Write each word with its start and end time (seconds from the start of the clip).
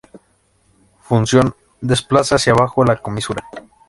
Función: 1.01 1.53
desplaza 1.79 2.33
hacia 2.37 2.53
abajo 2.53 2.83
la 2.83 2.97
comisura. 2.99 3.43